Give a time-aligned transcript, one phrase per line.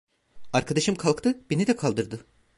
[0.53, 2.25] Arkadaşım kalktı, beni de kaldırdı.